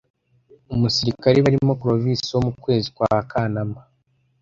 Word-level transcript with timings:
Umusirikare 0.73 1.37
barimo 1.45 1.73
Clovis 1.81 2.21
wo 2.33 2.39
mu 2.45 2.51
kwezi 2.61 2.87
kwa 2.95 3.11
Kanama 3.29 3.79